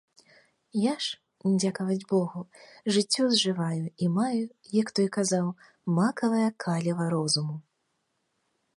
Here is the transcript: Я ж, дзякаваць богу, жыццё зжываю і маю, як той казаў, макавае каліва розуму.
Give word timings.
Я 0.83 0.93
ж, 1.07 1.19
дзякаваць 1.61 2.05
богу, 2.13 2.41
жыццё 2.95 3.23
зжываю 3.35 3.85
і 4.05 4.11
маю, 4.17 4.43
як 4.81 4.87
той 5.01 5.07
казаў, 5.21 5.47
макавае 5.99 6.49
каліва 6.67 7.03
розуму. 7.17 7.55